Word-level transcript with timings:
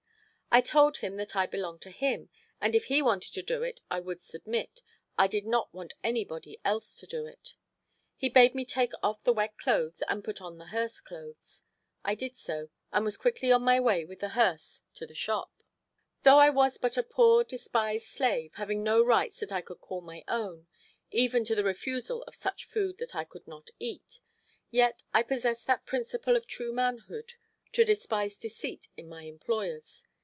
I 0.53 0.59
told 0.59 0.97
him 0.97 1.15
that 1.15 1.33
I 1.33 1.45
belonged 1.47 1.79
to 1.83 1.91
him, 1.91 2.27
and 2.59 2.75
if 2.75 2.87
he 2.87 3.01
wanted 3.01 3.33
to 3.35 3.41
do 3.41 3.63
it 3.63 3.79
I 3.89 4.01
would 4.01 4.21
submit—I 4.21 5.27
did 5.27 5.45
not 5.45 5.73
want 5.73 5.93
anybody 6.03 6.57
else 6.65 6.97
to 6.99 7.07
do 7.07 7.25
it. 7.25 7.53
He 8.17 8.27
bade 8.27 8.53
me 8.53 8.65
take 8.65 8.91
off 9.01 9.23
the 9.23 9.31
wet 9.31 9.55
clothes 9.57 10.03
and 10.09 10.25
put 10.25 10.41
on 10.41 10.57
the 10.57 10.65
hearse 10.65 10.99
clothes. 10.99 11.61
I 12.03 12.15
did 12.15 12.35
so, 12.35 12.67
and 12.91 13.05
was 13.05 13.15
quickly 13.15 13.49
on 13.49 13.61
my 13.61 13.79
way 13.79 14.03
with 14.03 14.19
the 14.19 14.27
hearse 14.35 14.81
to 14.95 15.05
the 15.05 15.15
shop. 15.15 15.53
Though 16.23 16.39
I 16.39 16.49
was 16.49 16.77
but 16.77 16.97
a 16.97 17.03
poor, 17.03 17.45
despised 17.45 18.07
slave, 18.07 18.55
having 18.55 18.83
no 18.83 19.01
rights 19.01 19.39
that 19.39 19.53
I 19.53 19.61
could 19.61 19.79
call 19.79 20.01
my 20.01 20.21
own, 20.27 20.67
even 21.11 21.45
to 21.45 21.55
the 21.55 21.63
refusal 21.63 22.23
of 22.23 22.35
such 22.35 22.65
food 22.65 22.97
that 22.97 23.15
I 23.15 23.23
could 23.23 23.47
not 23.47 23.69
eat, 23.79 24.19
yet 24.69 25.05
I 25.13 25.23
possessed 25.23 25.65
that 25.67 25.85
principle 25.85 26.35
of 26.35 26.45
true 26.45 26.73
manhood 26.73 27.35
to 27.71 27.85
despise 27.85 28.35
deceit 28.35 28.89
in 28.97 29.07
my 29.07 29.23
employers. 29.23 30.03